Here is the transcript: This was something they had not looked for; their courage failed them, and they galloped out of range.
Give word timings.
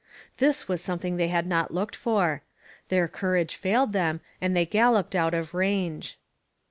This 0.37 0.67
was 0.67 0.81
something 0.81 1.17
they 1.17 1.27
had 1.27 1.45
not 1.45 1.71
looked 1.75 1.95
for; 1.95 2.41
their 2.89 3.07
courage 3.07 3.55
failed 3.55 3.93
them, 3.93 4.19
and 4.41 4.57
they 4.57 4.65
galloped 4.65 5.13
out 5.15 5.35
of 5.35 5.53
range. 5.53 6.17